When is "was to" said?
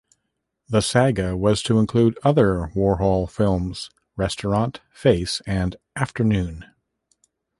1.37-1.77